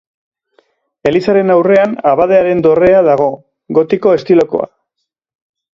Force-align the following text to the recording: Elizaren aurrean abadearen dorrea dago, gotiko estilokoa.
Elizaren 1.09 1.51
aurrean 1.57 1.93
abadearen 2.13 2.65
dorrea 2.69 3.05
dago, 3.11 3.31
gotiko 3.81 4.17
estilokoa. 4.23 4.71